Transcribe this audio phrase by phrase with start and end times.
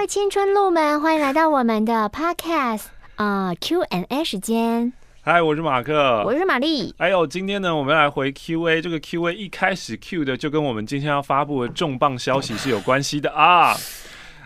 [0.00, 2.84] 各位青春路们，欢迎来到我们的 Podcast
[3.16, 4.90] 啊、呃、Q&A 时间。
[5.20, 6.94] 嗨，我是马克，我是玛丽。
[6.98, 8.80] 还有今天呢，我们要来回 Q&A。
[8.80, 13.76] 这个 Q&A 一开始 Q 的就跟我们今天要发布的重磅消息是有关系的啊。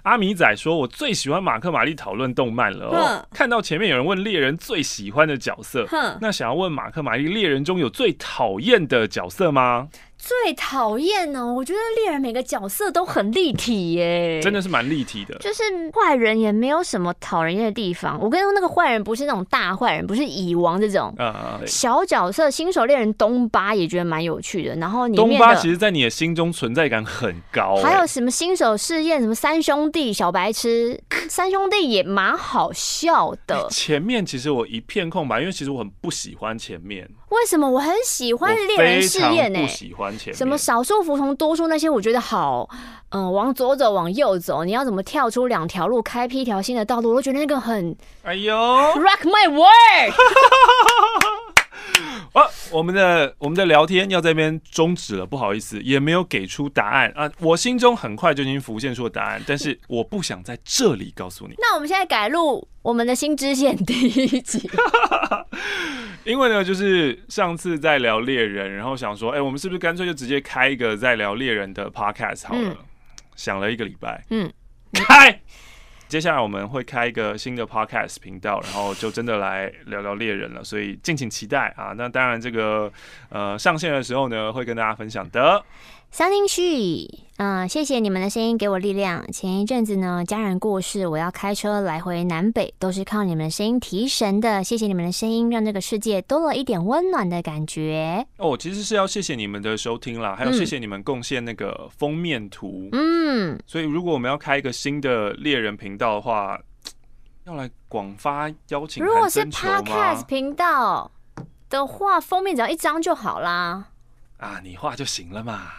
[0.03, 3.25] 阿米仔说：“我最喜欢马克玛丽讨论动漫了哦。
[3.33, 5.87] 看到前面有人问猎人最喜欢的角色，
[6.21, 9.89] 那想要问马克玛丽，猎人中有最讨厌的角色吗？”
[10.25, 11.53] 最讨厌呢？
[11.53, 15.35] 我觉得猎人每个角色都很立体耶，真的是蛮立体的。
[15.39, 15.63] 就是
[15.93, 18.19] 坏人也没有什么讨人厌的地方。
[18.19, 21.15] 我跟你说，那个坏人不是那种大坏人，不是蚁王这种
[21.67, 22.51] 小角色。
[22.51, 24.75] 新手猎人东巴也觉得蛮有趣的。
[24.77, 27.77] 然后你东巴其实，在你的心中存在感很高。
[27.83, 33.69] 还有什么新手试验，什么三兄弟小白痴，三兄弟也蛮好笑的。
[33.69, 37.07] 前面其实我一片空白，因为其实我很不喜欢前面。
[37.35, 39.61] 为什么我很喜欢猎人试验呢？
[39.61, 40.35] 不喜欢前面。
[40.37, 42.69] 什么少数服从多数那些，我觉得好，
[43.11, 47.15] 嗯，往左走，往右走，你要怎么跳出两条路，开辟一条新的道路？
[47.15, 50.15] 我觉得那个很，哎呦，rock my world。
[52.33, 52.43] 啊，
[52.73, 57.31] 我们的我们的聊天要在这边终止了，不好意思，也没有给出答案啊。
[57.39, 61.55] 我心中很快就已经浮现出了答案，但是我不想在这里告诉你。
[61.63, 64.69] 那我们现在改录我们的新支线第一集，
[66.25, 72.71] 因为呢，就是上次在聊猎人，然后想说，哎、欸，我们是不是干脆就直接开一个在聊猎人的 podcast 好了？
[72.71, 72.77] 嗯、
[73.37, 74.51] 想了一个礼拜，嗯，
[74.93, 75.41] 开。
[76.07, 81.93] 接下来我们会开一个新的 podcast 频道，然后就真的来聊聊猎人了，所以敬请期待啊！
[81.97, 82.93] 那当然，这个
[83.31, 85.65] 呃上线的时候呢，会跟大家分享的。
[86.15, 89.27] 相听旭，嗯，谢谢你们的声音给我力量。
[89.33, 94.63] 前一阵子呢，家人过世，我要开车来回南北，都是靠你们的声音提神的。
[94.63, 98.25] 谢谢你们的声音，让这个世界多了一点温暖的感觉。
[98.37, 102.89] 哦，其实是要谢谢你们的收听啦，还有谢谢你们贡献那个封面图。
[102.93, 106.57] 嗯，所以如果我们要开一个新的猎人频道的话，
[107.45, 109.05] 要来广发邀请。
[109.05, 111.11] 如果是 Podcast 频道
[111.69, 113.89] 的话，封面只要一张就好啦。
[114.37, 115.73] 啊，你画就行了嘛。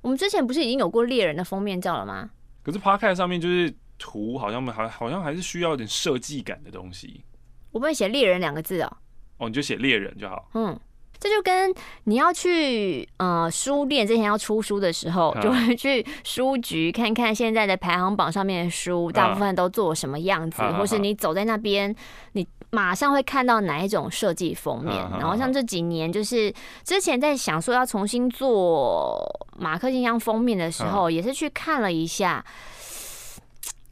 [0.00, 2.30] 我们之前不是已经有过猎人的封面照了吗？
[2.62, 7.24] 可是 Podcast 上面就是图，好像还好像还是需要一点设计感的东西。
[7.72, 8.96] 我不会写猎人两个字哦。
[9.38, 10.48] 哦，你就写猎人就好。
[10.54, 10.78] 嗯，
[11.18, 21.94] 这就跟你要去呃书店之前要出书的时候，就会去书局看看现在的排行榜上面的书，大部分都做什么样子，或是你走在那边
[22.32, 22.46] 你。
[22.70, 26.52] 马上会看到哪一种设计封面，然后像这几年，就是
[26.84, 32.44] 之前在想说要重新做马克信箱封面的时候，也是去看了一下，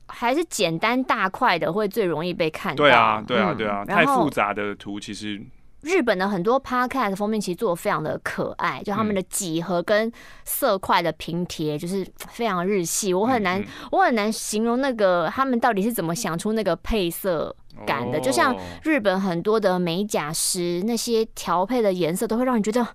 [0.09, 2.85] 还是简单大块的会最容易被看到。
[2.85, 5.41] 对啊，对啊，对啊，太复杂的图其实。
[5.83, 10.11] 日本的很多 podcast 封面其实做的非常的可爱，就他们的几何跟
[10.45, 17.55] 色块的拼贴就是非常日系，我很难我很难形容那个他们到底是怎么想出那个配色
[17.85, 18.21] 感的。
[18.21, 22.87] 就像日本很多的美甲师那些调配的颜色都会让你觉得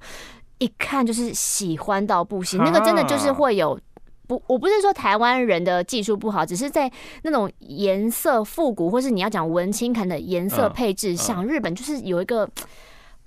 [0.60, 3.80] 一看就是喜欢到不行，那个真的就是会有。
[4.28, 6.92] 不，我不是说台湾人的技术不好，只是在
[7.24, 12.50] 那种颜色复古，或是你要讲文青感的颜色配置上，日本就是有一个。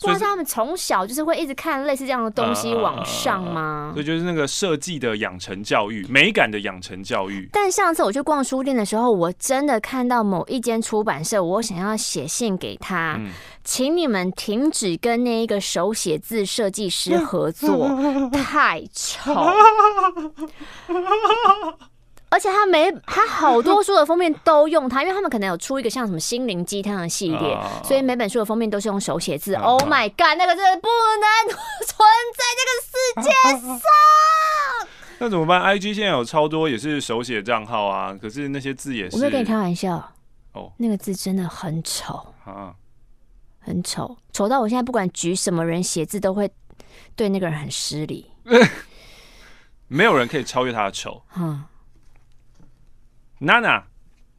[0.01, 3.91] 不知道他们从小就是会一直看类似这样的东西往上吗？
[3.95, 7.49] 所以就是那个设计的养成教育，美感的养成教育。
[7.53, 13.19] 但上次我去逛书店的时候，我真的看到某一间出版社，我想要写信给他，
[13.63, 17.89] 请你们停止跟那一个手写字设计师合作，
[18.33, 19.33] 太丑。
[22.35, 29.55] 而且他每，他好多书的封面都用它，因为他们可能有出一个像什么心灵鸡汤的系列，所以每本书的封面都是用手写字。
[29.55, 31.57] Oh my god，那个真的不能
[31.87, 33.31] 存在这个世界
[33.69, 33.79] 上。
[35.21, 39.15] 那怎么办？IG 现在有超多也是手写账号啊，可是那些字也是。
[39.15, 40.13] 我没有跟你开玩笑
[40.55, 42.75] 哦，那个字真的很丑啊，
[43.61, 46.51] 很丑，丑到我现在不管举什么人写字都会
[47.15, 48.29] 对那个人很失礼。
[49.87, 51.23] 没有人可以超越他的丑。
[51.37, 51.63] 嗯。
[53.45, 53.85] 娜娜，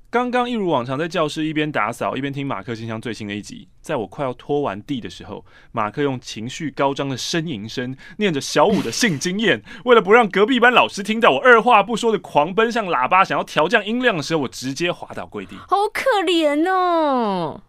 [0.09, 3.67] 刚刚一如往常在教室一边打扫一边听马克信箱最新的一集。
[3.81, 9.61] 在我快要拖完地的时候，马克用情绪高涨的呻吟声念着小五的性经验。
[9.83, 15.55] 为了不让隔壁班老师听到我二话不说的狂奔向喇叭，想要调降音量的时候，我直接滑倒跪地。
[15.67, 17.61] 好可怜哦！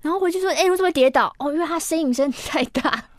[0.00, 1.34] 然后回去说：“哎、欸，为什么会跌倒？
[1.38, 3.10] 哦，因为他呻吟声太大。”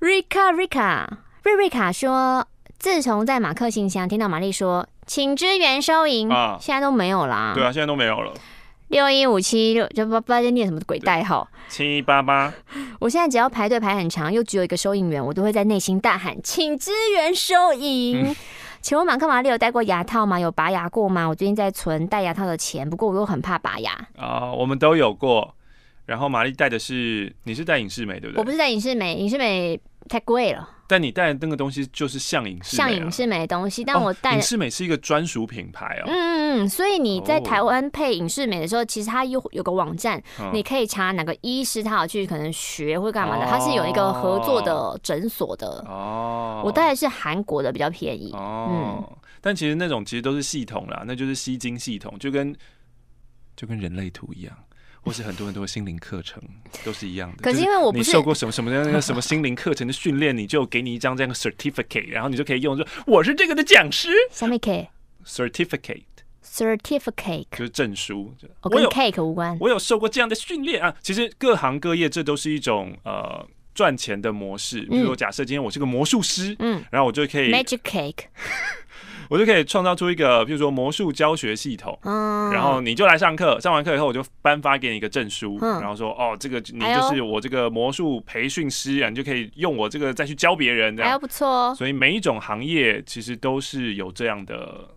[0.00, 2.48] 瑞卡瑞卡瑞瑞卡说。
[2.78, 7.52] 自从在马克信箱听到玛丽说“请支援收银”，啊，现在都没有啦。
[7.54, 8.32] 对啊，现在都没有了。
[8.88, 11.48] 六一五七六就不不知道在念什么鬼代号。
[11.68, 12.52] 七八八。
[13.00, 18.22] 我现在只要排队排很长，又只有一个收银员，我都会在内心大喊“请支援收银”。
[18.24, 18.36] 嗯
[18.82, 20.38] 请问马克玛丽有戴过牙套吗？
[20.38, 21.26] 有拔牙过吗？
[21.26, 23.90] 我最近在存戴牙套的钱，不过我又很怕拔牙。
[24.16, 25.56] 啊、呃，我们都有过。
[26.04, 28.38] 然后玛丽戴的是，你是戴隐适美对不对？
[28.38, 30.70] 我不是戴隐适美，隐适美太贵了。
[30.88, 33.82] 但你带的那个东西就是像隐适美、啊，像影视美的东西。
[33.84, 36.04] 但我戴隐适美是一个专属品牌哦。
[36.06, 45.84] 嗯嗯嗯，所以你在台湾配影视美的时候，其实它有有个网站，哦、你可以查哪个医师他有去可能学或干嘛的，它是有一个合作的诊所的。
[45.88, 48.30] 哦，我带的是韩国的，比较便宜。
[48.32, 52.54] 哦，嗯，但其实那种其实都是系统啦，那就是吸金系统，就跟
[53.56, 54.56] 就跟人类图一样。
[55.06, 56.42] 或是很多很多心灵课程
[56.84, 57.42] 都是一样的。
[57.44, 64.08] 可是因为我不是你受过什么什么样那个什么心灵课程的训练，你就给你一张这样的 certificate，然后你就可以用说我是这个的讲师。
[64.32, 68.34] 什么 cake？certificate，certificate 就是证书。
[68.62, 69.56] 我跟 cake 无关。
[69.60, 70.92] 我有受过这样的训练啊。
[71.00, 74.80] 其实各行各业这都是一种呃赚钱的模式。
[74.80, 78.24] 比如说，假设今天我是个魔术师，嗯，然后我就可以 magic cake。
[79.28, 91.74] 我就可以创造出一个，比如说魔术教学系统，嗯，然后你就来上课，上完课以后我就颁发给你一个证书，嗯，然后说哦，这个你就是我这个魔术培训师啊，你就可以用我这个再去教别人，这样，还不错。
[91.74, 94.88] 所以每一种行业其实都是有这样的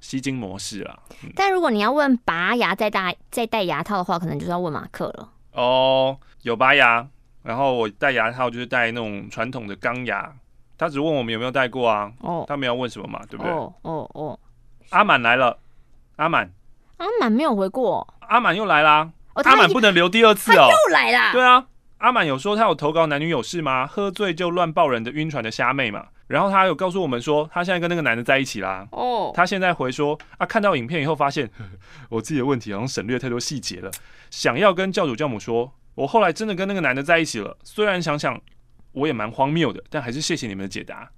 [0.00, 0.98] 吸金模式啦。
[1.24, 5.28] 嗯，但如果你要问拔牙再戴再戴牙套的话，可能就是要问马克了。
[5.52, 7.06] 哦，有拔牙，
[7.42, 10.32] 然后我戴牙套就是戴那种传统的钢牙。
[10.78, 12.12] 他只问我们有没有带过啊？
[12.20, 13.52] 哦，他没有问什么嘛，对不对？
[13.52, 14.38] 哦哦哦，
[14.90, 15.58] 阿满来了，
[16.16, 16.52] 阿满，
[16.98, 19.10] 阿满没有回过，阿满又来啦。
[19.34, 21.32] 阿满不能留第二次哦，又来啦。
[21.32, 21.66] 对啊，
[21.98, 23.86] 阿满有说他有投稿男女有事吗？
[23.86, 26.06] 喝醉就乱抱人的晕船的虾妹嘛。
[26.26, 28.86] 然后他有告诉我们说，他现在跟那个男的在一起啦。
[28.90, 31.48] 哦，他现在回说啊，看到影片以后发现
[32.10, 33.90] 我自己的问题好像省略太多细节了，
[34.30, 37.56] 想要跟教主教母说，我后来真的跟那个男的在一起了。
[37.64, 38.40] 虽然想想。
[38.96, 41.10] 我也蛮荒谬的，但还是谢谢你们的解答。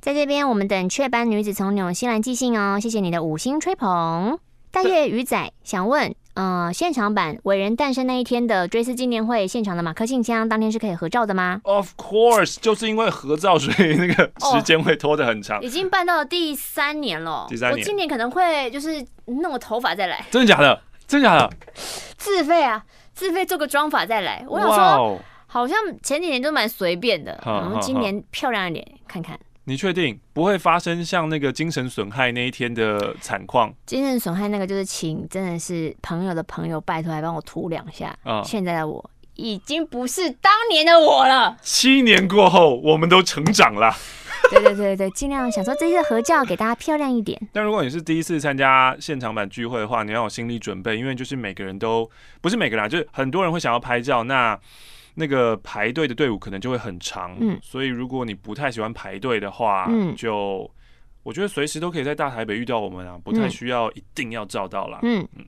[0.00, 4.38] 在这边，我们等雀斑女子从纽西兰寄信哦，谢谢你的五星吹捧。
[4.70, 15.60] 大月鱼仔想问，呃，现场版伟人诞生那一天的追思纪念会现场的马克信箱，当天是可以合照的吗？Of course，就是因为合照，所以那个时间会拖得很长。
[15.62, 20.24] 已经办到了第三年了，第三年，我今年可能会就是弄个头发再来。
[20.30, 20.80] 真的假的？
[21.08, 21.50] 真的假的？
[22.16, 24.44] 自费啊，自费做个妆发再来。
[24.48, 25.18] 我想说。
[25.54, 29.38] 好像前几年都蛮随便的，然后今年漂亮一点，看看。
[29.66, 33.72] 你确定不会发生像那个精神损害那一天的惨况？
[33.86, 38.12] 精神损害那个就是请真的是朋友的朋友拜托来帮我涂两下。
[38.24, 41.56] 啊，现在的我已经不是当年的我了。
[41.62, 43.94] 七年过后，我们都成长了。
[44.50, 47.40] 对对对对，尽量想说这次合照给大家漂亮一点。
[47.52, 52.10] 但如果你是第一次参加现场版聚会的话，你要有心理准备，因为就是每个人都
[52.40, 54.58] 不是每个人，啊就是很多人会想要拍照，那。
[55.14, 60.68] 那个排队的队伍可能就会很长，嗯，所以如果你不太喜欢排队的话，嗯，就
[61.22, 64.98] 我觉得随时都可以在大台北遇到我们啊，不太需要一定要照到啦。
[65.02, 65.44] 嗯嗯。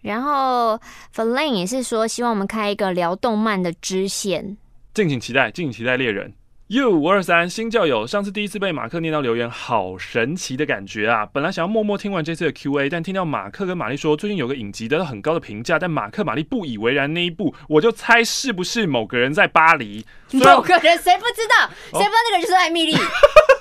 [0.00, 0.80] 然后
[1.14, 4.56] Verlaine 也是说希望我们开一个聊动漫的支线，
[4.94, 6.32] 敬请期待，敬请期待猎人。
[6.72, 11.26] U 五二三新教友，上次第一次被马克念到留言，好神奇的感觉啊！
[11.26, 20.06] 本来想要默默听完这次的 Q&A，但听到马克跟玛丽说最近有个影集得到很高的评价，但马克、玛丽不以为然那一部，我就猜是不是某个人在巴黎？
[20.30, 21.68] 某个人谁不知道？
[21.90, 22.96] 谁、哦、不知道那个人就是艾米丽？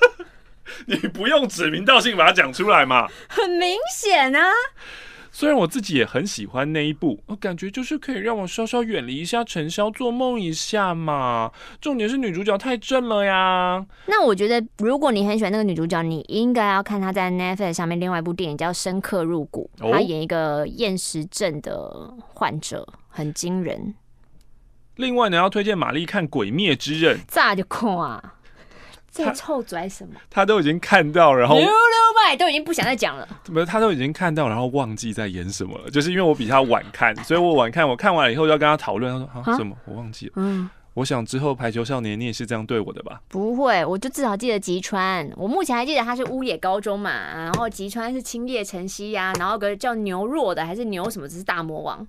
[0.85, 3.07] 你不用指名道姓把它讲出来嘛？
[3.27, 4.51] 很明显啊！
[5.39, 11.49] 虽然我自己也很喜欢那一部，我感觉就是可以让我稍稍远离一下尘嚣，做梦一下嘛。
[11.79, 13.85] 重点是女主角太正了呀。
[14.07, 23.95] 那我觉得，如果你很喜欢那个女主角，你应该要看她在 Netflix 上面另外一部电影叫《深刻入骨》，她演一个厌食症的患者，很惊人。
[24.97, 28.35] 另外呢，要推荐玛丽看《鬼灭之刃》，咋就看啊？
[29.11, 30.15] 这臭拽什么？
[30.29, 31.73] 他都已经看到，然后溜溜
[32.23, 33.27] 麦都已经不想再讲了。
[33.43, 35.89] 怎么，他都已经看到，然后忘记在演什么了。
[35.89, 37.87] 就是因为我比他晚看，所以我晚看。
[37.87, 39.11] 我看完了以后要跟他讨论。
[39.33, 39.75] 他说啊，什么？
[39.85, 40.33] 我忘记了。
[40.35, 43.21] 嗯，我想之后排球少年你也是这样对我的吧？
[43.29, 45.27] 不会，我就至少记得吉川。
[45.35, 52.05] 我目前还记得他是乌野高中嘛，然后吉川是青叶城西呀，然后个叫牛若的还是牛什么，只是大魔王。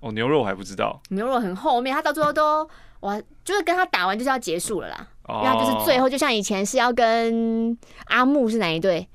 [0.00, 1.00] 哦，牛肉我还不知道。
[1.08, 2.68] 牛肉很后面，他到最后都
[3.00, 5.06] 哇，就是跟他打完就是要结束了啦。
[5.28, 7.76] 因为他就是最后，就像以前是要跟
[8.06, 9.06] 阿木是哪一对？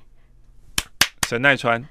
[1.27, 1.83] 神奈川。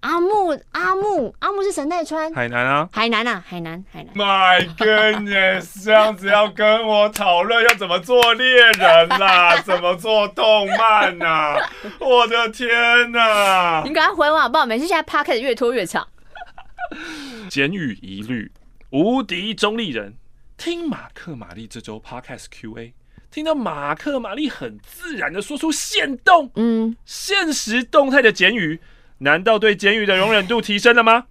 [0.00, 2.32] 阿木，阿木，阿木是神奈川。
[2.32, 4.14] 海南啊，海南啊，海南，海南。
[4.14, 11.70] My goodness，这样子要跟我讨论要怎么做猎人啦， 怎么做动漫呐、啊？
[11.98, 13.82] 我的天哪、啊！
[13.84, 14.64] 你赶快回我好不好？
[14.64, 16.06] 每次现在 podcast 越拖越长。
[17.50, 18.52] 简语一律，
[18.90, 20.14] 无敌中立人。
[20.58, 22.92] 听马克玛丽这周 Podcast Q&A，
[23.30, 28.80] 听到马克玛丽很自然的说出限动，嗯，现实动态的简语，
[29.18, 31.28] 难道对简语的容忍度提升了吗？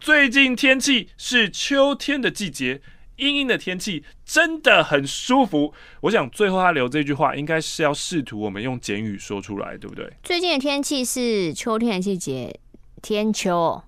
[0.00, 2.80] 最近天气是秋天的季节，
[3.16, 5.74] 阴阴的天气真的很舒服。
[6.00, 10.10] 我想最后他留这句话，应该是要试图我们用简语说出来，对不对？
[10.22, 12.58] 最近的天气是秋天的季节，
[13.02, 13.84] 天秋，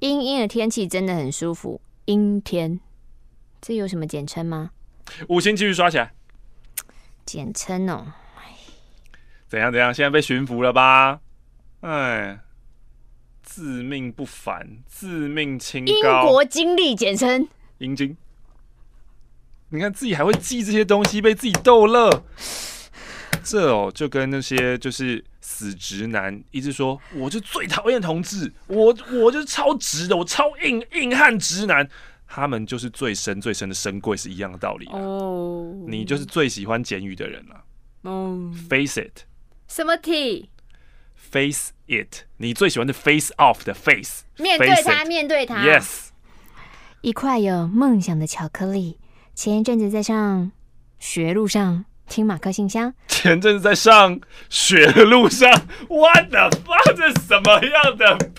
[0.00, 2.78] 阴阴的天气真的很舒服，阴天，
[3.60, 4.70] 这有什么简称吗？
[5.28, 6.12] 五星继续刷起来。
[7.24, 8.12] 简称哦，
[9.48, 9.92] 怎样怎样？
[9.92, 11.20] 现在被驯服了吧？
[11.80, 12.40] 哎。
[13.42, 16.22] 自命不凡，自命清高。
[16.22, 17.48] 英国经历简称
[17.78, 18.16] 英经。
[19.70, 22.22] 你看自己还会记这些东西，被自己逗乐。
[23.42, 31.88] 这哦，就跟那些就是死直男一直说，我就最讨厌同志，我我就是超直的，我超硬硬汉直男，
[32.32, 35.74] 他们就是最深最深的深柜是一样的道理哦。
[35.88, 37.64] 你就是最喜欢简语的人了。
[38.02, 39.22] 哦，Face it。
[39.66, 45.56] 什么 T？Face it，你最喜欢的 face off 的 face，面对他，面对他。
[45.64, 46.10] Yes，
[47.00, 49.00] 一块有梦想的巧克力。
[49.34, 50.52] 前一阵子在上
[51.00, 52.94] 学路上听马克信箱。
[53.08, 55.50] 前阵子在上学的路上
[55.88, 56.94] ，What the fuck？
[56.94, 58.30] 这是什么样的？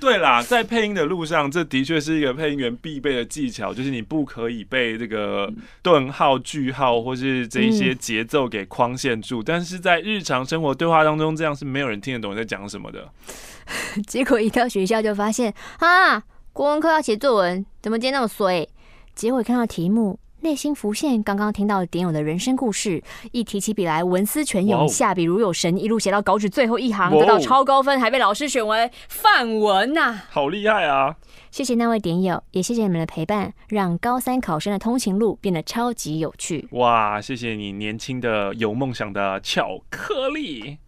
[0.00, 5.52] 对啦，在配音的路上，这的确是一个配音员必备的技巧，就是你不可以被这个
[5.82, 9.40] 顿号、句号或是这一些节奏给框限住。
[9.40, 13.08] 嗯、但是在日常生活对话当中，这样是没有人听得懂你在讲什么的。
[14.06, 18.68] 结果一到学校就发现啊，国文课要写作文，怎么今天那么衰？
[19.14, 20.19] 结果看到题目。
[20.42, 31.14] 内心浮现刚刚听到点友的人生故事，一提起笔来文思泉涌，下笔如有神，一路写到稿纸最后一行，得到超高分，还被老师选为范文呐、啊，好厉害啊！
[31.50, 36.66] 谢谢那位点友，也谢谢你们的陪伴，让高三考生的通勤路变得超级有趣。
[36.70, 40.78] 哇，谢谢你年轻的有梦想的巧克力，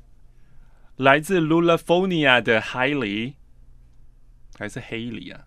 [0.96, 3.34] 来自 Lulafonia 的 Hailey，
[4.58, 5.42] 还是 Haley 啊？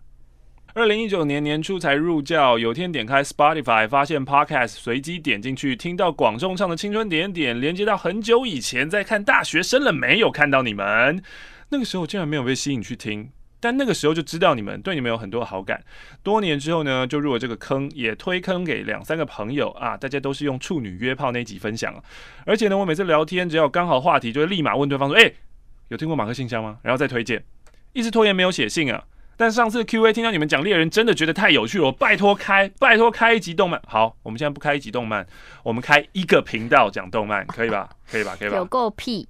[0.76, 11.22] 二零一九年年初才入教，有天点开 Spotify，发现 Podcast，随机点进去，听到广仲唱的《青春点点》，连接到很久以前在看《大学生了没有》，看到你们，
[11.70, 15.82] 那个时候竟然没有被吸引去听，但那个时候就知道你们对你们有很多好感。
[16.22, 21.94] 多年之后呢，就入了这个坑，也推坑给两三个朋友啊，大家都是用处女约炮那集分享，
[22.44, 25.32] 而且呢，我每次聊天只要刚好话题，就会立马问对方说：“哎、
[25.88, 27.42] 有听过马克信箱吗？”然后再推荐，
[27.94, 29.02] 一直拖延没有写信啊。
[29.36, 31.84] 但上次 Q A 听到你们讲猎人，真的觉得太有趣了。
[31.84, 33.80] 我拜托开，拜托开一集动漫。
[33.86, 35.26] 好，我们现在不开一集动漫，
[35.62, 37.90] 我们开一个频道讲动漫，可以吧？
[38.10, 38.34] 可以吧？
[38.38, 38.56] 可以吧？
[38.56, 39.28] 有够屁！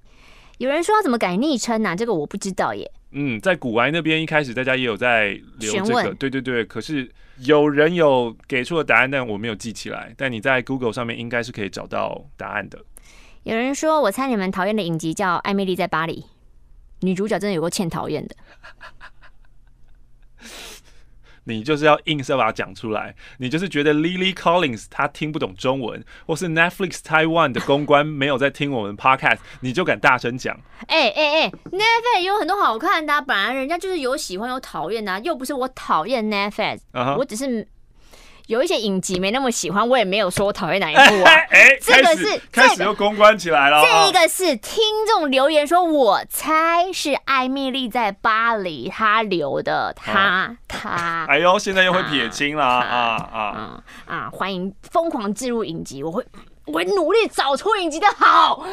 [0.59, 1.95] 有人说要怎么改昵称呢？
[1.95, 2.89] 这个我不知道耶。
[3.11, 6.63] 嗯，在古玩那边一开始大家也有在留这个，对对对。
[6.65, 7.09] 可是
[7.39, 10.13] 有人有给出了答案，但我没有记起来。
[10.17, 12.79] 但你在 Google 上面应该是可以找到答案的。
[13.43, 16.21] 有人说，我猜你们讨厌的影集叫《艾米丽在巴黎》，
[17.01, 18.35] 女主角真的有够欠讨厌的。
[21.47, 30.59] 你就是要硬是要把它讲出来，你就是觉得 Lily Collins 她听不懂中文，或是 Netflix Taiwan 的公关没有在听我们 Podcast，你就敢大声讲？
[30.87, 36.81] 哎哎哎，Netflix 有很多好看的啊，本来人家就是有喜欢有讨厌的啊，又不是我讨厌 Netflix，
[37.17, 37.67] 我只是。
[38.47, 41.31] 有一些影集没那么喜欢，我也没有说我讨厌哪一部啊。
[41.51, 43.83] 哎、这个是开始，又公关起来了。
[43.83, 51.25] 这个是听众留言说，我猜是艾米丽在巴黎，她留的，他他。
[51.27, 54.29] 哎呦，现在又会撇清了啊啊啊啊！
[54.31, 56.25] 欢迎疯狂置入影集，我会
[56.65, 58.65] 我会努力找出影集的好。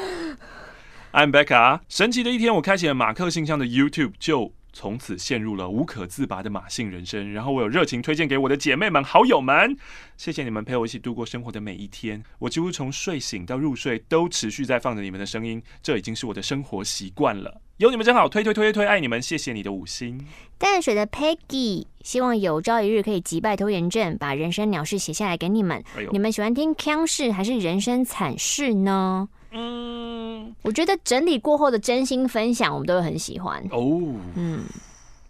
[1.13, 1.81] I'm Becca。
[1.89, 4.53] 神奇的一天，我开启了马克信箱的 YouTube 就。
[4.75, 9.75] 从此陷入了无可自拔的马性人生，然后我有热情推荐给我的姐妹们、好友们，
[10.19, 12.23] 谢谢你们陪我一起度过生活的每一天。
[12.41, 17.63] 我几乎从睡醒到入睡都持续在放着你们的声音，这已经是我的生活习惯了。
[17.79, 20.21] 有你们真好，推推推推推，爱你们，谢谢你的五星。
[20.59, 25.83] 淡水的 Peggy 希望有朝一日可以击败拖延症，把人生鸟事写下来给你们。
[25.97, 29.29] 哎，你们喜欢听腔事还是人生惨事呢？
[29.55, 34.03] 嗯，我觉得整理过后的真心分享，我们都会很喜欢哦。
[34.35, 34.65] 嗯，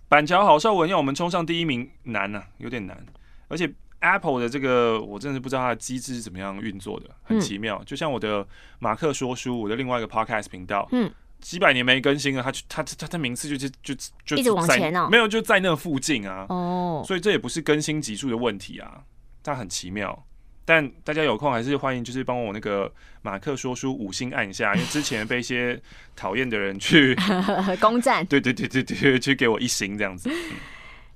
[0.08, 3.04] 板桥郝邵文要我们冲上第一名难呢、啊，有点难。
[3.48, 7.78] 而且 Apple 的这个，我真的是不知道它的机制是怎么样运作的，很奇妙。
[7.80, 8.46] 嗯、就像我的
[8.78, 16.46] 马克说书，我的另外一个 Podcast 频道，嗯，几百年没更新了，它它它它名次就就就就一直往前哦，没有就在那附近啊。
[16.48, 19.04] 哦，所以这也不是更新集数的问题啊，
[19.42, 20.24] 它很奇妙。
[20.64, 22.90] 但大家有空还是欢迎，就是帮我那个
[23.22, 25.80] 马克说书五星按一下，因为之前被一些
[26.16, 27.16] 讨厌的人去
[27.80, 30.30] 攻占，对对对对对，去给我一星这样子。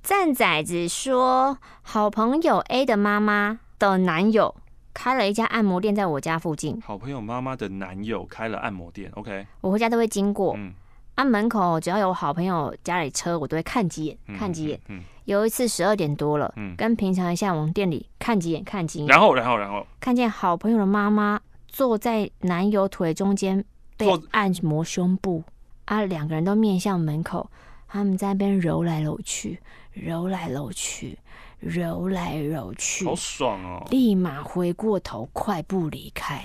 [0.01, 4.55] 赞仔子说，好朋友 A 的妈妈的男友
[4.93, 6.79] 开了一家按摩店在我家附近。
[6.81, 9.45] 好朋友妈妈的男友开了按摩店，OK。
[9.61, 10.73] 我回家都会经过，嗯，
[11.15, 14.79] 按门口只要有好朋友家里车，我都会看几眼，嗯看几眼。
[14.87, 23.63] 嗯，有一次十二点多了，嗯跟平常一样往店里看几眼，看几眼，然后然后然后看见好朋友的妈妈坐在男友腿中间
[23.95, 25.43] 被坐按摩胸部，
[25.85, 27.47] 啊，两个人都面向门口，
[27.87, 29.59] 他们在那边揉来揉去，
[29.93, 31.15] 揉来揉去，
[31.59, 33.85] 揉来揉去，好爽哦！
[33.91, 36.43] 立马回过头，快步离开。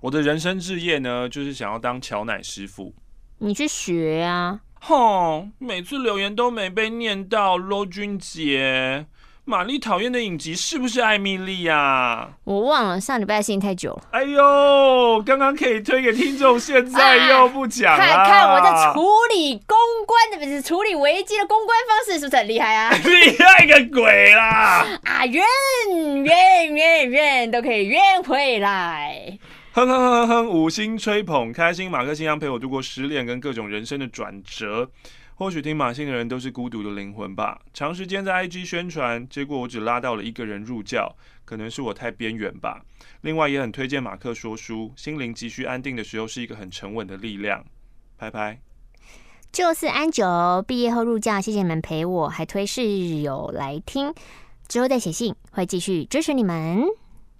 [0.00, 2.94] 我的人生志业呢，就是想要当乔奶师傅。
[3.38, 4.60] 你去学啊！
[4.80, 7.56] 哼，每次留言都没被念到。
[7.56, 9.06] 罗君杰，
[9.44, 12.30] 玛丽讨厌的影集是不是艾米丽呀？
[12.44, 14.02] 我忘了，上礼拜的事情太久了。
[14.12, 17.98] 哎呦，刚刚可以推给听众，现在又不讲了。
[17.98, 19.02] 看看我在处
[19.34, 22.90] 理公关的，不是处理危机的公关方式，是不是很厉害啊？
[23.04, 24.86] 厉害个鬼啦！
[25.04, 25.44] 啊，怨
[26.24, 29.38] 怨怨怨都可以怨回来。
[29.72, 34.90] 哼哼哼哼，五星吹捧，开心马克信箱陪我度过失恋跟各种人生的转折。
[35.36, 37.60] 或许听马信的人都是孤独的灵魂吧。
[37.72, 42.82] 长时间在 IG 宣传，结果我只拉到了一个人入教，可能是我太边缘吧。
[43.20, 47.64] 另外也很推荐马克说书，心灵急需安定的时候是一个很沉稳的力量。
[48.18, 48.58] 拍拍，
[49.52, 52.82] 就是安九毕业后入教，谢谢你们陪我，还推室
[53.22, 54.12] 友来听，
[54.66, 56.84] 之后再写信，会继续支持你们。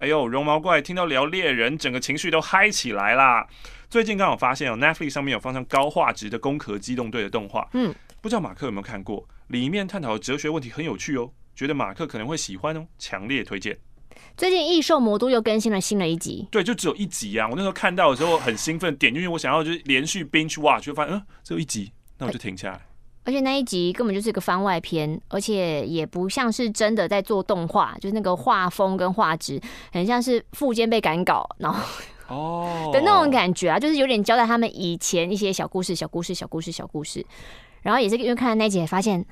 [0.01, 3.47] 哎呦，绒毛怪听到聊猎人，整个情绪都嗨起来啦！
[3.87, 9.23] 最近刚好发现哦，Netflix 上面有放上高画质的《攻壳机动队》的动画，嗯，不知道马克有没有看过？
[9.49, 13.77] 里面探讨的哲学问题很有趣哦，觉得马克可能会喜欢哦，强烈推荐。
[14.35, 17.47] 最近《异兽魔都》又更新了新的一集，对，就只有一集啊！
[17.47, 22.81] 我那时候看到的时候很兴奋，点进去我想要就是连续 binge watch，就发现嗯，只有一集，那我就停下来。
[23.23, 29.61] 而且那一集根本就是一个番外篇，而且也不像是真的在做动画，就是那个画风跟画质
[29.91, 31.83] 很像是富坚被赶稿，然后
[32.27, 37.25] 哦 的那种感觉啊，就是有点交代他们以前一些小故事、小故事、小故事、小故事。
[37.83, 39.25] 然后也是因为看了那一集，发现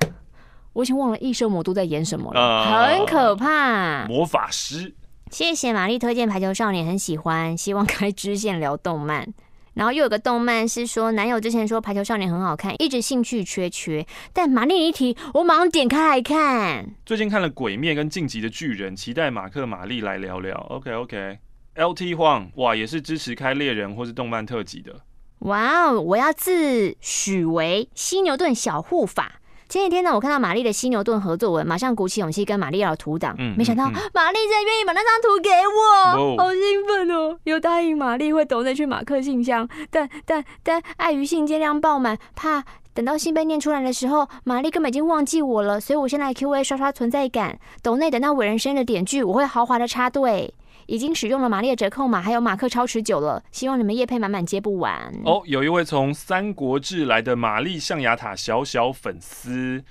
[0.72, 4.06] 我已经忘了异兽魔都在演什么了，呃很可怕。
[4.06, 4.94] 魔法师，
[5.30, 9.32] 谢谢玛丽推荐《排球少年》，很喜欢，希望开支线聊动漫。
[9.74, 16.94] 然后又有个动漫是说，男友之前说《排球少年》很好看，一直兴趣缺缺，但玛丽一提，我马上点开来看。
[17.06, 20.56] 最近看了《鬼灭》跟《晋级的巨人》，期待马克玛丽来聊聊。
[20.70, 25.00] OK OK，LT 晃哇，也是支持开猎人或是动漫特辑的。
[25.40, 29.39] 哇哦，我要自诩为犀牛顿小护法。
[29.70, 33.36] 前几天呢，我看到玛丽的犀牛顿合作文，马上鼓起勇气跟玛丽要图档。
[33.38, 37.38] 嗯没想到玛丽竟然愿意把那张图给我，好兴奋哦！
[37.44, 47.60] 有答应玛丽会抖内去马克信箱，但但但碍于信件量爆满，怕等到信被念出来的时候，玛丽根本已经忘记我了，所以我先来 Q A 刷刷存在感。
[47.80, 50.52] 抖内等到伟人生日的点句，我会豪华的插队。
[50.90, 55.14] 已经使用了玛丽的折扣码，还有马克超持久了，希望你们夜配满满接不完。
[55.24, 59.84] 哦，有一位从《三国志》来的玛丽象牙塔小小粉丝，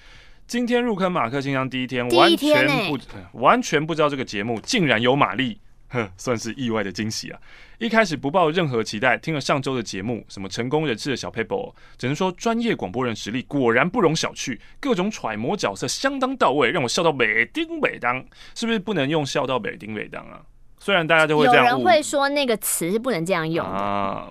[0.46, 7.40] 今天入坑马克信箱第一天，完全不、呃完全不知道这个节目竟然有玛丽，哼，算是意外的惊喜啊！
[7.78, 18.22] 一开始不抱任何期待，听了上周的节目，什么成功人士的小 paper，只能说专业广播人实力果然不容小觑，各种揣摩角色相当到位，让我笑到美丁美当，
[18.54, 20.42] 是不是不能用笑到美丁美当啊？
[20.80, 23.72] 虽然大家都会这样误，有人会说那个词是不能这样用的。
[23.72, 24.30] 啊，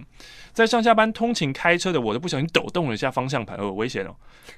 [0.53, 4.15] 在上下班通勤开车的我都不小心抖动了一下方向盘，哦，危险哦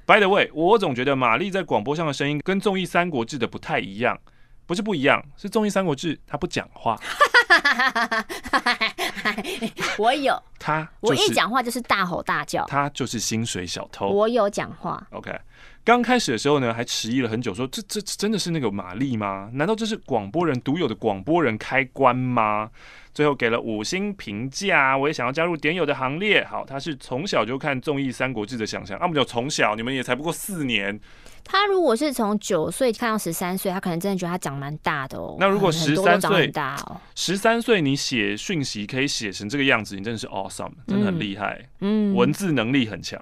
[0.06, 4.18] ！By the way，我总觉得玛丽在广播上的声音跟综艺《三国志》的不太一样，
[4.66, 6.98] 不是不一样，是综艺《三国志》他不讲话。
[9.98, 12.64] 我有，他、我一就是讲话就是大吼大叫。
[12.66, 14.08] 他就是薪水小偷。
[14.08, 15.36] 我有讲话，OK，
[15.84, 19.50] 刚开始的时候呢，还迟疑了很久说，说这这这真的是那个玛丽吗？
[19.54, 22.70] 难道这是广播人独有的广播人开关吗？
[23.12, 26.44] 最后给了五星评价，我也想要加入点友的行列。
[26.44, 30.98] 好，他是从小就看综艺《三国志》的想象，啊，不就从小，你们也才不过四年。
[31.42, 35.36] 他如果是从九岁看到十三岁，他可能真的觉得他长蛮大的哦。
[35.40, 43.20] 那如果很多13都长很岁大哦，十三岁你写讯息可以写成这个样子，你真的是 awesome，真的很厉害，嗯，文字能力很强。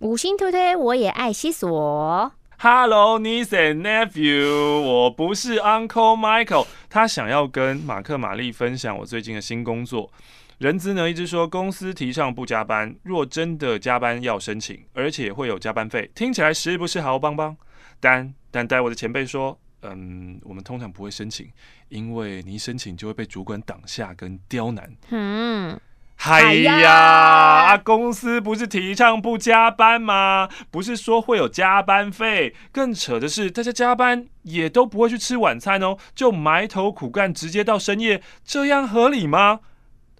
[0.00, 2.30] 五星推推，我也爱西索。
[2.58, 6.66] Hello, niece and nephew，我不是 Uncle Michael。
[6.90, 10.12] 他想要跟马克、玛丽分享我最近的新工作。
[10.58, 17.56] 人资呢一直说公司提倡不加班，若真的加班要申请，而且会有加班费，听起来是不是好棒棒？
[17.98, 21.50] 但但带我的前辈说，嗯，我们通常不会申请，
[21.88, 24.94] 因为你一申请就会被主管挡下跟刁难。
[25.08, 25.80] 嗯，
[26.18, 30.48] 哎呀，啊，公司不是提倡不加班吗？
[30.70, 32.54] 不是说会有加班费？
[32.72, 39.60] 更扯的是，大家加班也都不会去吃晚餐哦，就埋头苦干，直接到深夜，这样合理吗？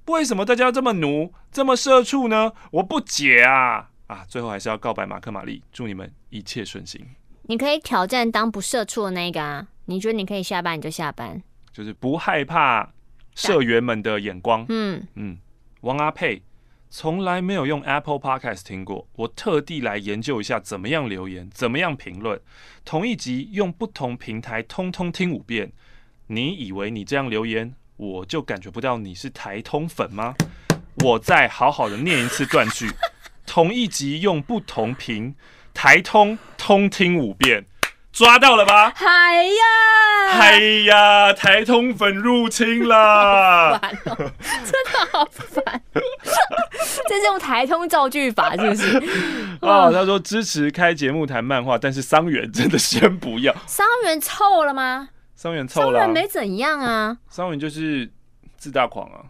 [0.06, 2.52] 为什么大家要这么奴，这么社畜呢？
[2.70, 3.88] 我不解啊！
[4.06, 7.04] 啊，最后还是要告白马克玛丽，祝你们一切顺心。
[7.48, 9.66] 你可以挑战当不社畜的那个啊！
[9.86, 12.92] 你觉得你可以下班你就下班，就是不害怕
[13.34, 14.64] 社员们的眼光。
[14.68, 15.38] 嗯嗯。
[15.82, 16.42] 王阿佩
[16.88, 22.40] 从来没有用 Apple Podcast 听过，我特地来研究一下怎么样留言，怎么样评论。
[22.84, 25.72] 同一集用不同平台通通听五遍，
[26.28, 30.34] 你以为你这样留言，我就感觉不到你是台通粉吗？
[31.04, 32.88] 我再好好的念一次断句，
[33.44, 35.34] 同一集用不同平
[35.74, 37.66] 台通通听五遍。
[38.16, 38.90] 抓到了吧？
[38.96, 39.62] 嗨呀！
[40.30, 41.34] 嗨呀！
[41.34, 45.82] 台通粉入侵了，烦哦，真的好烦。
[47.06, 49.02] 这是用台通造句法，是不是？
[49.60, 53.54] 哦，他说支持开节目谈漫画，但是桑原真的先不要。
[53.66, 55.10] 桑原臭了吗？
[55.34, 57.18] 桑原臭了，没怎样啊。
[57.28, 58.10] 桑原就是
[58.56, 59.26] 自大狂啊。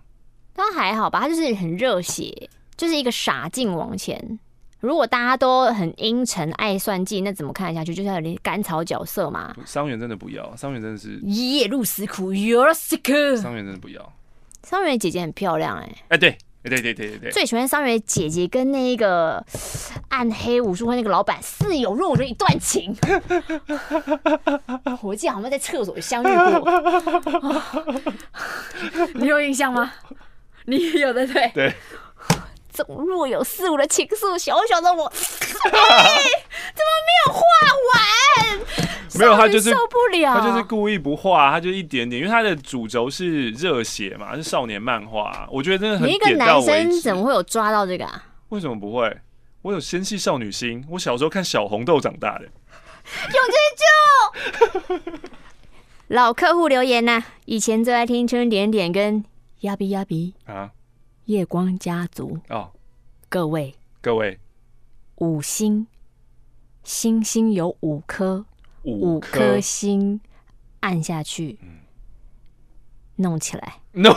[0.54, 1.22] 他还好吧？
[1.22, 4.38] 他就是很热血，就是一个傻劲往前。
[4.86, 7.92] 如果大家都很阴沉、爱算计，那怎么看下去？
[7.92, 9.52] 就像有点甘草角色嘛。
[9.64, 13.36] 桑原真的不要，桑原真的是夜入死苦，You're sick。
[13.36, 14.12] 桑原真的不要。
[14.62, 15.90] 桑原姐姐很漂亮哎、欸。
[15.90, 17.32] 哎、欸，对，对对对对对。
[17.32, 19.44] 最喜欢桑原姐姐跟那个
[20.08, 22.94] 暗黑武术会那个老板似有若无的一段情。
[25.02, 26.26] 我记得好像在厕所相遇
[26.60, 26.70] 过。
[29.14, 29.92] 你有印象吗？
[30.66, 31.50] 你有的对。
[31.54, 31.74] 对。
[32.76, 35.12] 总若有似无的情愫，小小的我， 哎，
[36.74, 37.40] 怎么没有画
[37.94, 38.60] 完？
[39.14, 46.06] 没有，他就是受不了，他就是故意不画，他就一点点，因为他的主轴是热血嘛，是少年漫画，我觉得真的很。
[46.06, 48.22] 你一个男生怎么会有抓到这个啊？
[48.50, 49.16] 为什么不会？
[49.62, 52.44] 我有纤细少女心，我小时候看小红豆长大的。
[52.44, 52.50] 有
[53.30, 55.18] 这就
[56.08, 59.24] 老客户留言呐、啊，以前最爱听春点点跟
[59.60, 60.70] 亚比亚比啊。
[61.26, 62.38] 夜光家族。
[62.48, 62.72] 哦，
[63.28, 64.38] 各位各位，
[65.16, 65.86] 五星。
[66.82, 68.44] 星星有五颗，
[68.82, 69.60] 五颗。
[69.60, 70.20] 星
[70.78, 71.80] 按下去，嗯，
[73.16, 74.14] 弄起来，弄，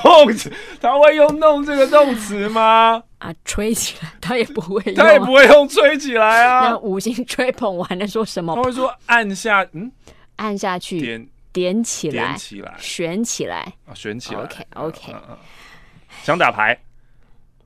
[0.80, 3.04] 他会用“弄”这个动词吗？
[3.18, 6.70] 啊，吹起来， 他也不会用，他也不会用吹起来啊。
[6.70, 8.54] 那五星吹捧完了说什么？
[8.56, 9.92] 他会说按下，嗯，
[10.36, 15.16] 按下去，点点起来，点起来，选起来，啊，选起来，OK OK，
[16.22, 16.80] 想打牌。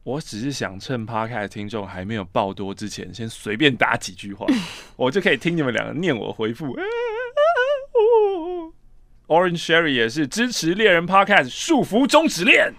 [0.04, 4.46] 我只是想趁 Podcast 听众还没有爆多之前，先随便打几句话，
[4.98, 6.76] 我就可以听你们两个念我回复。
[9.28, 12.74] Orange Sherry 也是支持猎人 Podcast，束缚终止恋。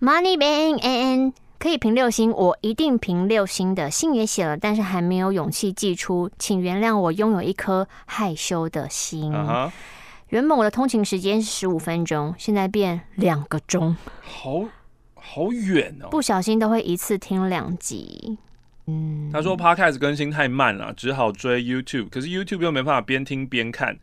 [0.00, 3.88] Money Bang N 可以评六星，我一定评六星的。
[3.88, 9.32] 信也写了，但是还没有勇气寄出，请原谅我拥有一颗害羞的心。
[9.32, 9.70] Uh-huh.
[10.30, 13.96] 原本我的通勤时间是十五分钟，现在变两个钟。
[14.22, 14.64] 好。
[15.32, 16.08] 好远哦！
[16.10, 18.36] 不小心都会一次听两集。
[18.86, 22.08] 嗯，他说 Podcast 更新太慢了，只好追 YouTube。
[22.08, 23.96] 可是 YouTube 又没办法边听边看。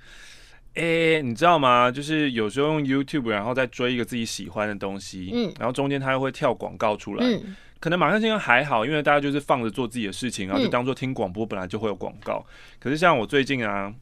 [0.76, 1.92] 哎、欸，你知道吗？
[1.92, 7.26] 就是有时候用 YouTube，然后再追一个自己喜欢的东西，嗯，然后中间他又会跳广告出来。
[7.26, 12.54] 嗯，可能马上现在还好，因为大家就是放着做自己的事情，然后就当做听广播，本来就会有广告、嗯。
[12.80, 13.94] 可是像我最近啊，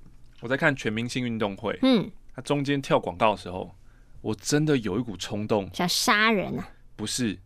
[0.41, 3.73] 我在看全明星运动会，嗯，他中间跳广告的时候，
[4.21, 6.69] 我真的有一股冲动，想杀人啊！
[6.95, 7.37] 不是，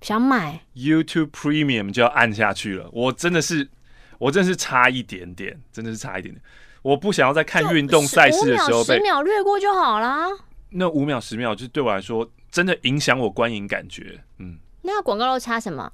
[0.00, 2.88] 想买 YouTube Premium 就要按下去了。
[2.92, 3.68] 我真的是，
[4.18, 6.42] 我真的是差一点点，真的是差一点点。
[6.82, 10.26] 我不想要在看运动赛事的时候被十秒略过就好啦。
[10.70, 14.20] 那五秒十秒，就是对我来说真的影响我观影感觉。
[14.38, 15.90] 嗯，那广告都插什么？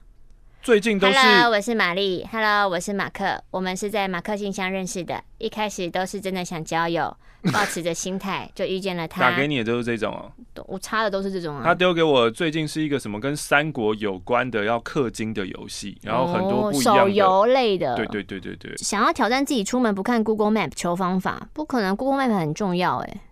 [0.62, 1.14] 最近都是。
[1.14, 2.28] Hello，我是玛丽。
[2.30, 3.42] Hello，我是马克。
[3.50, 7.16] 我们是在马克信箱认识的，一开始都是真的想交友。
[7.50, 11.62] 抱持着心态就遇见了他，打给你的都是这种哦、喔，我插的都是这种啊。
[11.64, 17.96] 他丢给我最近是一个什么跟三国有关的要氪金的游戏，然后很多不一样的手游类的。
[17.96, 23.22] 对对对对对，想要挑战自己出门不看 Google Map 求方法，不可能，Google Map 很重要哎。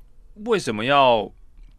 [0.46, 1.30] 为什么要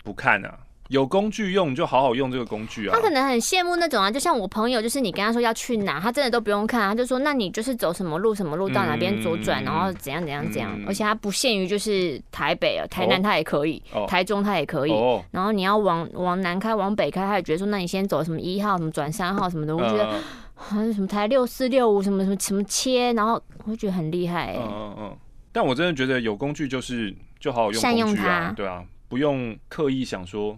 [0.03, 0.59] 不看呢、啊？
[0.89, 2.95] 有工具用，你就好好用这个工具啊。
[2.95, 10.86] 他可能很羡慕那种啊，就像我朋友，就是你跟他说要去哪，他真的都不用看，他就说那你就是走什么路什么路到哪边左转、嗯，然后怎样怎样怎样、嗯。
[10.88, 14.91] 而且他不限于就是台北啊，台南他也可以，哦、台中他也可以。
[14.91, 20.19] 哦、然后你要往往南开往北开，他也觉得说那你先走什么一号什么转三号什么的，我觉得
[20.56, 24.58] 好像、嗯、什么台六四六五什么什么什么切，然后我觉得很厉害、欸。
[24.58, 25.17] 嗯嗯嗯。
[25.52, 28.52] 但我真的觉得有工具就是就好好用工具、啊，善用它。
[28.54, 30.58] 对啊，不用刻意想说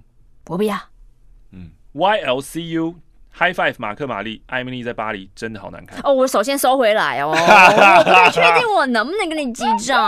[0.52, 0.78] 我不要。
[1.54, 2.96] 嗯，Y L C U
[3.38, 6.14] High Five，马克玛丽，艾米丽在巴黎真的好难看哦。
[6.14, 10.04] 我首先收回来哦， 我不确定我能不能跟你记账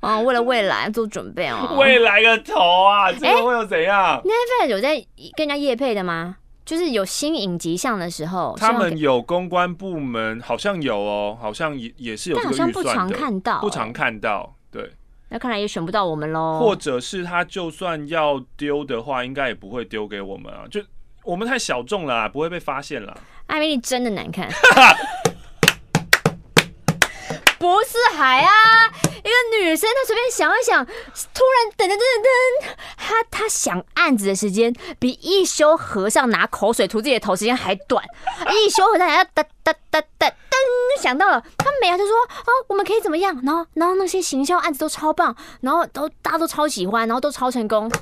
[0.00, 0.18] 啊。
[0.26, 1.76] 为了未来做准备哦。
[1.78, 3.12] 未来个头啊！
[3.12, 4.96] 这个会有怎样？Netflix 有在
[5.36, 6.38] 跟人家夜配的吗？
[6.64, 14.56] 就是有新影集上的时候，他们有公关部门好像有哦，好像也也是有但好像，不常看到，不常看到。
[14.72, 14.90] 对，
[15.30, 16.60] 那看来也选不到我们喽。
[16.60, 20.80] 或者是他就算要丢的话，应该也不会丢给我们啊，就。
[21.22, 23.14] 我们太小众了，不会被发现了。
[23.46, 24.48] 艾米丽真的难看，
[27.60, 28.50] 不是海啊！
[29.18, 38.02] 一个女生她随便想一想，突然噔噔噔噔，她她想案子的时间比一休和尚拿口水涂自己的头时间还短。
[38.50, 40.32] 一休和尚还要哒哒哒哒噔，
[41.02, 43.38] 想到了，他没啊，就说哦，我们可以怎么样？
[43.44, 47.92] 然后然后那些行销案子都超棒，然后都大家都超喜欢，然后都超成功。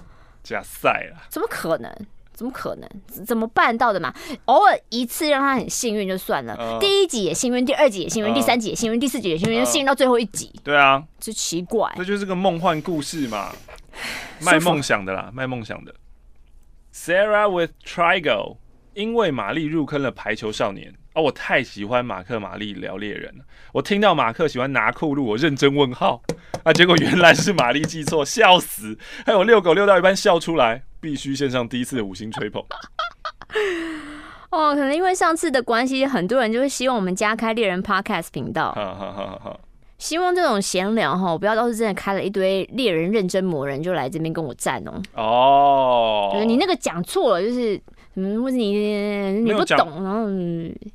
[0.44, 1.22] 加赛了？
[1.28, 1.92] 怎么可能？
[2.38, 2.88] 怎么可能？
[3.26, 4.14] 怎么办到的嘛？
[4.44, 10.52] 偶尔一次让他很幸运就算了，呃、第一集也幸运，第二集也幸运，呃、第三集也幸运，第四集也幸运，就幸运到最后一集。
[10.62, 13.50] 对啊，就奇怪，这就是个梦幻故事嘛，
[14.40, 15.92] 卖梦想的啦，卖梦想的。
[16.94, 18.58] Sarah with Trigo，
[18.94, 20.94] 因为玛丽入坑了排球少年。
[21.14, 23.44] 哦，我太喜欢马克玛丽聊猎人了。
[23.72, 26.22] 我听到马克喜欢拿酷路，我认真问号
[26.62, 28.96] 啊，结果原来是玛丽记错，笑死！
[29.26, 30.84] 还有遛狗遛到一半笑出来。
[31.00, 32.62] 必须献上第一次的五星吹捧。
[34.50, 38.74] 哦，可能因为上次的关系，很多人就会希望我们加开猎人 Podcast 频道。
[39.98, 45.02] 希望这种闲聊哈，不要都是真的开了一堆猎人认真磨人就来这边跟我战哦。
[45.14, 47.78] 哦，就是你那个讲错了，就是
[48.14, 48.72] 嗯，或者你
[49.40, 50.28] 你不懂，然后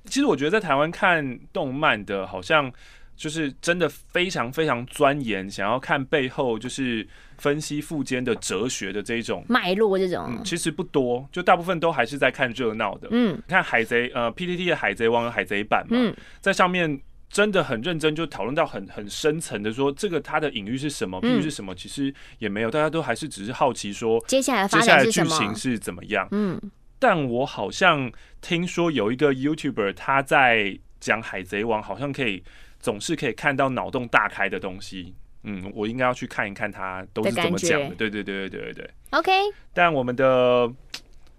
[0.06, 2.72] 其实我觉得在台湾看动漫的，好像
[3.16, 7.08] 就是真的非常非常钻研，想要看背后就是。
[7.44, 13.10] 分析富坚的哲学的这一种脉络，这种、嗯、其实不多，就大部分都还是在看热闹的。
[13.12, 26.26] 嗯，看海贼，呃，PTT 的海贼王和海贼版嘛，嗯、在上面真的很认真，就讨论到很很深层的说，这个它的隐喻是什么，比喻是什么，其实也没有，大家都还是只是好奇说接下来接下来的剧情是怎么样。
[26.32, 26.58] 嗯，
[26.98, 32.42] 但我好像听说有一个 YouTuber 他在讲海贼王，好像可以
[32.80, 35.14] 总是可以看到脑洞大开的东西。
[35.44, 37.96] 嗯，我应该要去看一看他都是怎么讲的。
[37.96, 38.90] 对对对对对对对。
[39.12, 39.32] OK。
[39.74, 40.72] 但我们的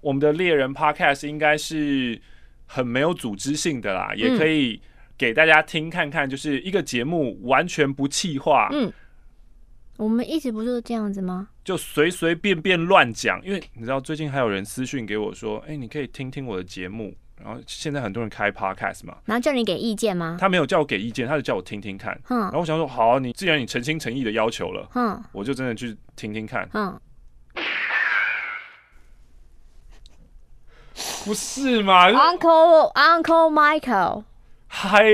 [0.01, 2.21] 我们的猎人 Podcast 应该是
[2.67, 4.81] 很没有组织性的啦，嗯、也可以
[5.17, 8.69] 给大家听看看，就是一个节目完全不企划。
[8.73, 8.93] 嗯。
[9.97, 11.51] 我们一直不是这样子吗？
[11.63, 20.39] 就随随便便乱讲，因为你知道最近还有人私讯给我说：“哎、欸，你可以听听我的节目。”然后现在很多人开 podcast 嘛，然后叫你给意见吗？
[20.41, 22.19] 他没有叫我给意见，他就叫我听听看。
[22.31, 26.67] 嗯，然后我想说，好啊，你既然你诚心诚意的要求了，嗯，我就真的去听听看。
[26.73, 26.99] 嗯，
[31.27, 34.25] 不是嘛？Uncle Uncle Michael，
[34.67, 35.05] 嗨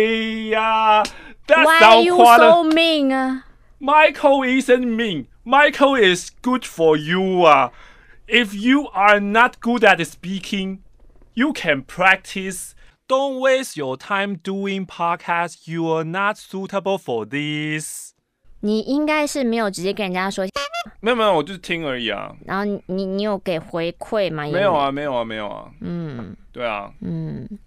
[0.51, 1.03] 呀
[1.49, 3.47] ，Why you so mean 啊
[3.81, 5.27] ？Michael isn't mean.
[5.45, 7.73] Michael is good for you 啊。
[8.29, 10.79] If you are not good at speaking.
[11.34, 12.72] You can practice.
[13.08, 15.70] Don't waste your time doing podcast.
[15.70, 18.14] You are not suitable for this.
[18.62, 20.48] 你应该是没有直接跟人家说，
[21.02, 22.36] 没有没有，我就是听而已啊。
[22.46, 24.44] 然后你你有给回馈吗？
[24.48, 25.70] 没有啊，没有啊，没有啊。
[25.82, 27.48] 嗯，对啊，嗯。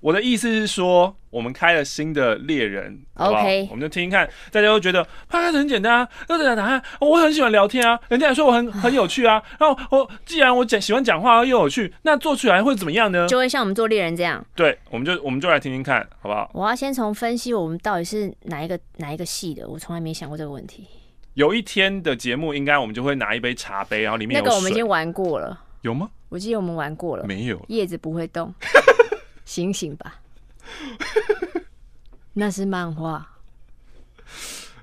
[0.00, 6.82] 我的意思是说，我们开了新的猎人，OK，我们就听听看，大家都觉得他很简单啊，都在答案。
[7.00, 9.42] 我很喜欢聊天啊，人家也说我很很有趣啊。
[9.58, 13.28] 然后我既然我讲喜欢讲话又有趣，那做出来会怎么样呢？
[13.28, 14.44] 就会像我们做猎人这样。
[14.54, 16.50] 对，我们就我们就来听听看，好不好？
[16.54, 20.86] 我要先从分析我们到底是哪一个哪一个系的，我从来没想过这个问题。
[21.34, 24.44] 有一天的节目，应该我们就会拿一杯茶杯，然后里面有。
[24.44, 26.08] 那个我们已经玩过了，有吗？
[26.30, 28.52] 我记得我们玩过了，没有，叶子不会动。
[29.44, 30.20] 醒醒吧，
[32.34, 33.26] 那是漫画。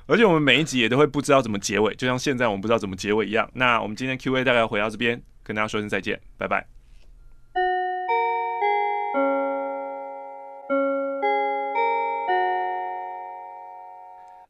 [0.06, 3.50] 而且我们每一集也都会不知道怎么结尾，就像现在我们不知道怎么结尾一样。
[3.54, 6.77] 那我们今天 Q&A 大概要回到这边，跟大家说声再见，拜拜。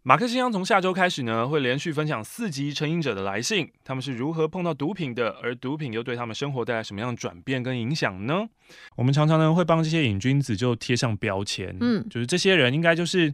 [0.07, 8.47] 马克信箱从下周开始呢，会连续分享四集成瘾者的来信，他们是如何碰到毒品的，而毒品又对他们生活带来什么样的转变跟影响呢？
[8.95, 13.33] 我们常常呢会帮这些瘾君子就贴上标签，嗯，就是这些人应该就是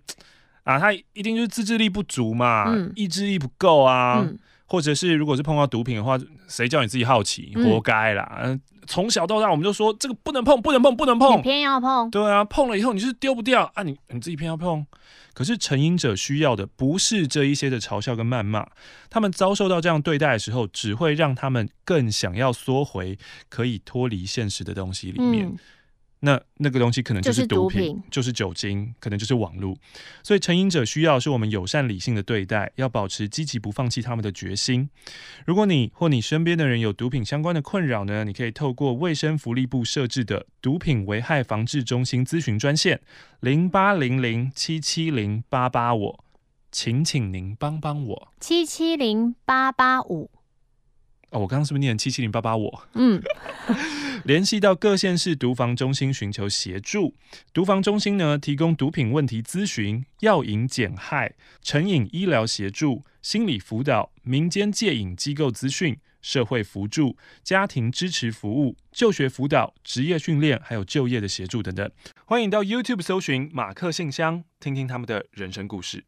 [0.64, 8.42] 啊，他一定就是自制力不足嘛，嗯、意志力不够啊，嗯、或者是如果是碰到毒品的话，谁叫你自己好奇，活该啦。
[8.44, 11.38] 嗯从小到大，我们就说这个不能碰，不能碰，不能碰。
[11.38, 12.10] 你偏要碰？
[12.10, 13.84] 对啊，碰了以后你就是丢不掉啊！
[13.84, 14.86] 你你自己偏要碰。
[15.34, 18.68] 可是成瘾者需要的不是这一些的嘲笑跟谩骂，
[19.10, 25.48] 他们遭受到这样对待的时候，只会让他们更想要缩回可以脱离现实的东西里面。
[25.48, 25.58] 嗯、
[26.26, 29.76] 那那个东西可能就是毒品，就是毒品，就是酒精，可能就是网络。
[30.24, 34.90] 所以成瘾者需要是我们友善理性的对待，要保持积极不放弃他们的决心。
[35.46, 43.02] 如果你或你身边的人有毒品相关的困扰呢，你可以透过卫生福利部设置的毒品危害防治中心咨询专线
[43.42, 46.18] 零八零零七七零八八五，
[46.72, 50.32] 请请您帮帮我七七零八八五。
[51.34, 52.84] 哦，我刚刚是不是念七七零八八我？
[52.94, 53.22] 嗯。
[54.24, 57.14] 联系到各县市毒防中心寻求协助。
[57.52, 71.92] 毒防中心呢，提供毒品问题咨询、药瘾减害、成瘾医疗协助、心理辅导、民间戒瘾机构资讯、社会辅助、家庭支持服务、就学辅导、职业训练，还有就业的协助等等。
[72.24, 76.06] 欢迎到 YouTube 搜寻马克信箱，听听他们的人生故事。